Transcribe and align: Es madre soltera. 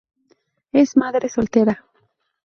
Es 0.71 0.97
madre 0.97 1.29
soltera. 1.29 1.85